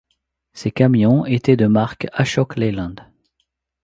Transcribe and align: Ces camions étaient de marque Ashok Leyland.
Ces 0.53 0.71
camions 0.71 1.27
étaient 1.27 1.57
de 1.57 1.67
marque 1.67 2.07
Ashok 2.11 2.55
Leyland. 2.55 2.95